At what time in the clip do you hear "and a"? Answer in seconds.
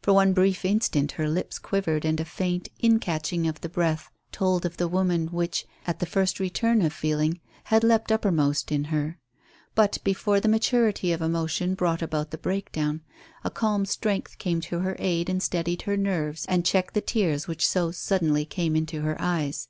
2.06-2.24